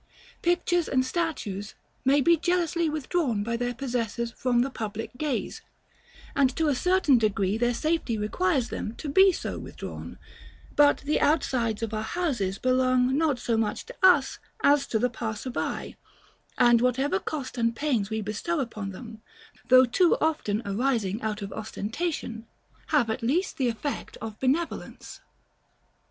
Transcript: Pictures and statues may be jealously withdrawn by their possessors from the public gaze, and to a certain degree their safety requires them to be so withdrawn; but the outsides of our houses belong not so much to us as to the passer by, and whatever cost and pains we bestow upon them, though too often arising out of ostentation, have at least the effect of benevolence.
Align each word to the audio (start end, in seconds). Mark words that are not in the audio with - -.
Pictures 0.41 0.87
and 0.89 1.05
statues 1.05 1.75
may 2.03 2.21
be 2.21 2.35
jealously 2.35 2.89
withdrawn 2.89 3.43
by 3.43 3.55
their 3.55 3.75
possessors 3.75 4.31
from 4.31 4.61
the 4.61 4.71
public 4.71 5.11
gaze, 5.15 5.61
and 6.35 6.55
to 6.55 6.67
a 6.69 6.73
certain 6.73 7.19
degree 7.19 7.55
their 7.55 7.75
safety 7.75 8.17
requires 8.17 8.69
them 8.69 8.95
to 8.95 9.07
be 9.07 9.31
so 9.31 9.59
withdrawn; 9.59 10.17
but 10.75 11.01
the 11.01 11.21
outsides 11.21 11.83
of 11.83 11.93
our 11.93 12.01
houses 12.01 12.57
belong 12.57 13.15
not 13.15 13.37
so 13.37 13.55
much 13.55 13.85
to 13.85 13.95
us 14.01 14.39
as 14.63 14.87
to 14.87 14.97
the 14.97 15.07
passer 15.07 15.51
by, 15.51 15.95
and 16.57 16.81
whatever 16.81 17.19
cost 17.19 17.55
and 17.55 17.75
pains 17.75 18.09
we 18.09 18.21
bestow 18.21 18.59
upon 18.59 18.89
them, 18.89 19.21
though 19.67 19.85
too 19.85 20.17
often 20.19 20.63
arising 20.65 21.21
out 21.21 21.43
of 21.43 21.53
ostentation, 21.53 22.47
have 22.87 23.11
at 23.11 23.21
least 23.21 23.57
the 23.57 23.67
effect 23.69 24.17
of 24.17 24.39
benevolence. 24.39 25.21